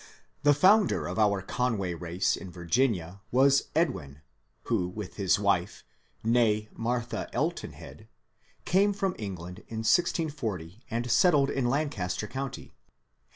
[0.41, 4.21] The founder of our Conway race in Virginia was Edwin,
[4.63, 5.83] who with his wife—
[6.25, 8.07] TkAe Martha Eltonhead—
[8.73, 12.73] came from Eng land in 1640 and settled in Lancaster County.